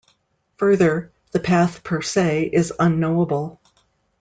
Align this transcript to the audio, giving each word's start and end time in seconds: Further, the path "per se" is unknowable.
Further, 0.57 1.11
the 1.31 1.39
path 1.39 1.83
"per 1.83 2.01
se" 2.01 2.49
is 2.51 2.73
unknowable. 2.79 3.61